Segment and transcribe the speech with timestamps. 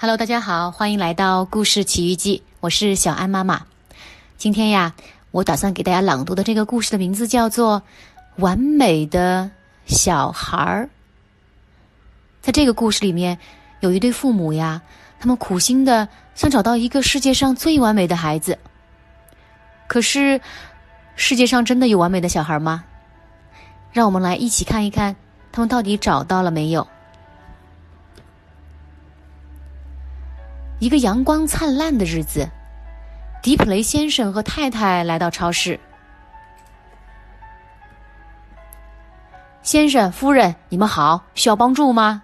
[0.00, 3.62] Hello，大家好，欢迎来到故事奇遇记，我是小安妈妈。
[4.36, 4.94] 今天呀，
[5.32, 7.82] 我打算给大家朗读的这个故事的名字叫做
[8.40, 9.50] 《完美的
[9.86, 10.84] 小孩儿》。
[12.40, 13.40] 在这个故事里面，
[13.80, 14.82] 有一对父母呀，
[15.18, 18.56] 他们苦心的想找到一个世界上最完美的孩子。
[19.88, 20.40] 可是，
[21.16, 22.84] 世界上真的有完美的小孩吗？
[23.90, 25.16] 让我们来一起看一看，
[25.50, 26.86] 他们到底找到了没有。
[30.80, 32.48] 一个阳光灿烂的日子，
[33.42, 35.78] 迪普雷先生和太太来到超市。
[39.60, 42.22] 先生、夫人，你们好，需要帮助吗？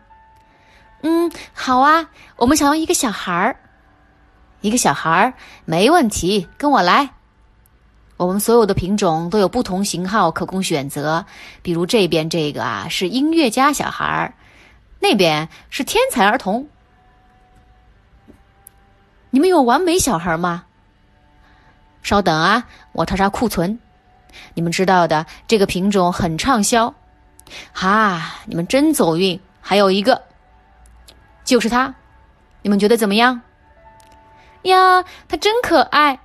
[1.02, 3.56] 嗯，好啊，我们想要一个小孩儿。
[4.60, 5.34] 一个小孩儿，
[5.64, 7.10] 没问题，跟我来。
[8.16, 11.26] 我们所有的品种都有不同型号可供选择，
[11.60, 14.34] 比如这边这个啊是音乐家小孩儿，
[15.00, 16.68] 那边是天才儿童。
[19.34, 20.64] 你们有完美小孩吗？
[22.04, 23.76] 稍等啊，我查查库存。
[24.54, 26.94] 你们知道的，这个品种很畅销。
[27.72, 29.40] 哈，你们真走运！
[29.60, 30.22] 还有一个，
[31.42, 31.92] 就是他。
[32.62, 33.40] 你们觉得怎么样？
[34.62, 36.16] 呀，他真可爱。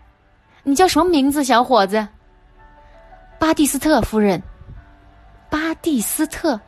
[0.62, 2.08] 你叫什么名字，小伙子？
[3.40, 4.40] 巴蒂斯特夫人。
[5.50, 6.62] 巴蒂斯特，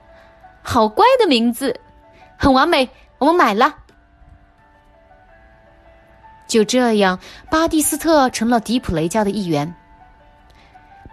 [0.63, 1.79] 好乖的名字，
[2.35, 2.89] 很完美。
[3.19, 3.75] 我们买了。
[6.51, 7.17] 就这样，
[7.49, 9.73] 巴蒂斯特成了迪普雷家的一员。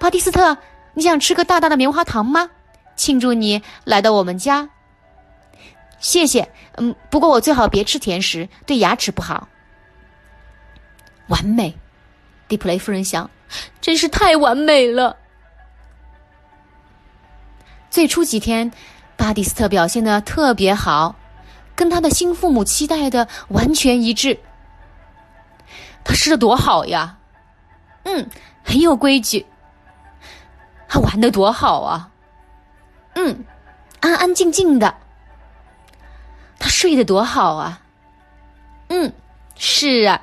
[0.00, 0.58] 巴蒂斯特，
[0.95, 2.50] 你想吃个大大的棉花糖吗？
[2.97, 4.69] 庆祝你来到我们家。
[6.00, 9.47] 谢谢，嗯，不过我最好别吃甜食，对牙齿不好。
[11.28, 11.73] 完美，
[12.48, 13.30] 迪普雷夫人想，
[13.80, 15.17] 真是太完美了。
[17.91, 18.73] 最初几天，
[19.17, 21.14] 巴蒂斯特表现的特别好，
[21.77, 24.36] 跟他的新父母期待的完全一致。
[26.09, 27.19] 他吃的多好呀，
[28.05, 28.31] 嗯，
[28.64, 29.45] 很有规矩。
[30.89, 32.11] 他玩的多好啊，
[33.14, 33.45] 嗯，
[34.01, 34.95] 安安静静的。
[36.58, 37.83] 他睡得多好啊，
[38.89, 39.13] 嗯，
[39.55, 40.23] 是啊。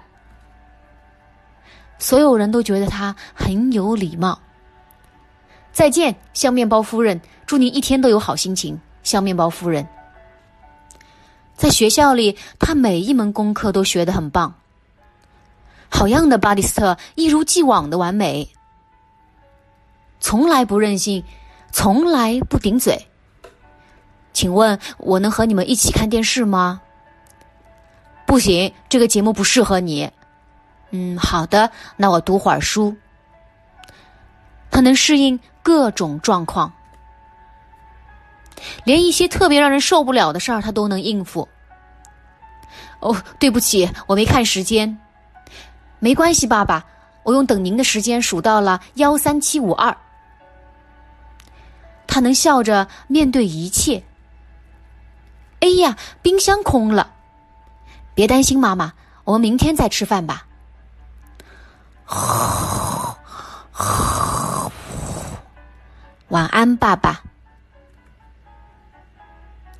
[1.99, 4.39] 所有人都觉得他很有礼貌。
[5.71, 8.81] 再见，香面包夫人，祝您一天都有好心情。
[9.03, 9.87] 香面包夫人，
[11.53, 14.55] 在学校里，他每一门功课都学得很棒。
[15.89, 18.49] 好样的，巴蒂斯特，一如既往的完美，
[20.19, 21.23] 从来不任性，
[21.71, 23.07] 从来不顶嘴。
[24.33, 26.81] 请问，我能和你们一起看电视吗？
[28.25, 30.11] 不行，这个节目不适合你。
[30.89, 32.95] 嗯，好的，那我读会儿书。
[34.71, 36.73] 他能适应各种状况，
[38.83, 41.47] 连一些特别让人受不了的事儿，他都能应付。
[42.99, 44.99] 哦，对不起，我没看时间。
[46.05, 46.85] 没关系，爸爸，
[47.23, 49.97] 我用等您的时间数到了幺三七五二。
[52.05, 54.03] 他能笑着面对一切。
[55.61, 57.11] 哎呀，冰箱空了，
[58.13, 58.93] 别担心，妈妈，
[59.23, 60.45] 我们明天再吃饭吧。
[66.27, 67.23] 晚安，爸爸。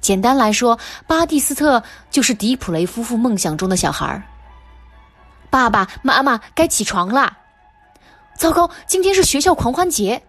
[0.01, 4.23] 简单来说，巴蒂斯特就是迪普雷夫妇梦想中的小孩儿。
[5.55, 7.38] 爸爸妈妈该起床啦！
[8.35, 10.21] 糟糕，今天是学校狂欢节，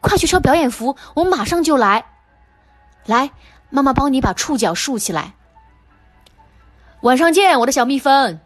[0.00, 2.06] 快去穿表演服，我马上就来。
[3.04, 3.32] 来，
[3.68, 5.34] 妈妈帮你把触角竖起来。
[7.02, 8.40] 晚上见，我的小蜜蜂。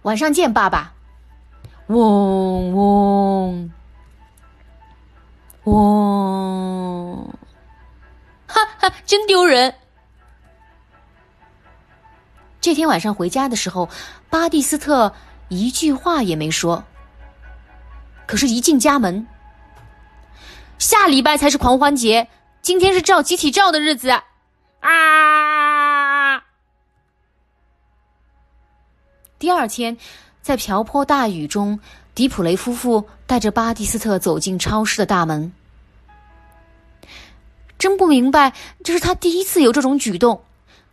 [0.00, 0.94] 晚上见，爸爸。
[1.88, 3.70] 嗡嗡
[5.64, 7.34] 嗡，
[8.46, 9.74] 哈哈，真丢人。
[12.68, 13.88] 这天晚上回家的时候，
[14.28, 15.14] 巴蒂斯特
[15.48, 16.84] 一句话也没说。
[18.26, 19.26] 可是，一进家门，
[20.78, 22.28] 下礼拜才是狂欢节，
[22.60, 24.10] 今天是照集体照的日子
[24.80, 26.44] 啊！
[29.38, 29.96] 第二天，
[30.42, 31.80] 在瓢泼大雨中，
[32.14, 35.50] 迪普雷夫妇带着巴蒂斯特走进超市的大门。
[37.78, 38.52] 真不明白，
[38.84, 40.44] 这是他第一次有这种举动。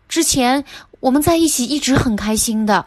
[0.07, 0.63] 之前
[1.05, 2.83] 我们在一起一直很开心的。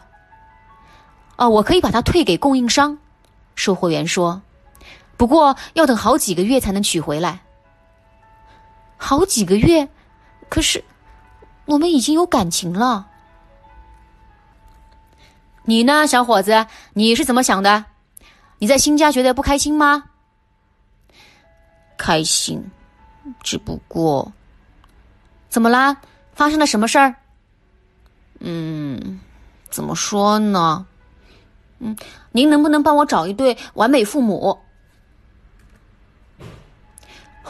[1.37, 2.97] 哦，我可以把它退给供应商，
[3.55, 4.41] 售货员说。
[5.15, 7.39] 不过要等好几个月才能取回来。
[8.97, 9.87] 好几个月，
[10.49, 10.83] 可是
[11.63, 13.07] 我们已经有感情了。
[15.63, 16.67] 你呢，小伙子？
[16.91, 17.85] 你是怎么想的？
[18.57, 20.03] 你在新家觉得不开心吗？
[21.97, 22.69] 开心，
[23.41, 24.33] 只不过，
[25.47, 25.95] 怎么啦？
[26.33, 27.15] 发生了什么事儿？
[28.39, 29.19] 嗯，
[29.69, 30.85] 怎么说呢？
[31.79, 31.95] 嗯，
[32.31, 34.59] 您能不能帮我找一对完美父母？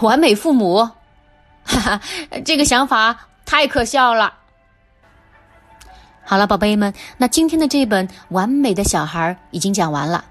[0.02, 0.78] 完美父母，
[1.64, 2.02] 哈哈，
[2.46, 4.34] 这个想法太可笑了。
[6.24, 10.24] 好了，宝贝们，那今天的这本《完美的小孩》已经讲完了。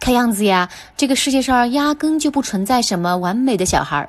[0.00, 4.08] 看样子呀，这个世界上压根就不存在什么完美的小孩。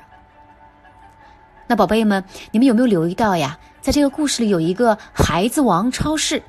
[1.68, 3.58] 那宝贝们，你们有没有留意到呀？
[3.86, 6.42] 在这个故事里有一个孩子王超市，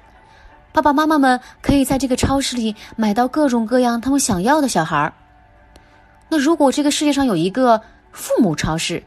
[0.72, 5.14] 爸爸妈妈们可以在这个超市里买到各种各样他们想要的小孩儿。
[6.30, 7.80] 那如果这个世界上有一个
[8.12, 9.04] 父母超市，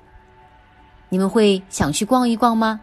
[1.09, 2.79] 你们会想去逛一逛吗？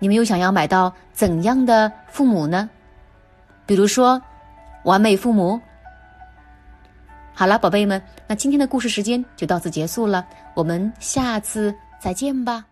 [0.00, 2.68] 你们又想要买到怎样的父母呢？
[3.64, 4.20] 比如说，
[4.82, 5.60] 完美父母。
[7.32, 12.64] 好了，宝贝们，那今天的故事时间就到此结束了，我们下次再见吧。